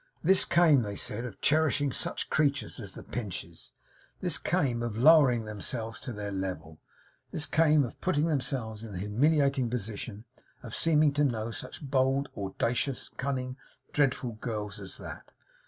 [0.23, 3.71] This came, they said, of cherishing such creatures as the Pinches.
[4.19, 6.79] This came of lowering themselves to their level.
[7.31, 10.25] This came of putting themselves in the humiliating position
[10.63, 13.57] of seeming to know such bold, audacious, cunning,
[13.93, 15.29] dreadful girls as that.